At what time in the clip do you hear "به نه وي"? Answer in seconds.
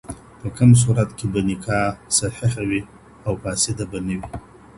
3.91-4.27